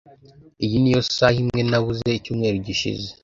[0.65, 3.07] Iyi niyo saha imwe nabuze icyumweru gishize.